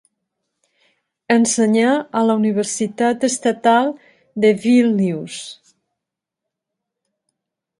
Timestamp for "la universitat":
2.29-3.27